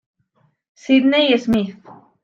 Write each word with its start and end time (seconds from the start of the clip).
Sydney 0.73 1.37
Smith. 1.37 1.77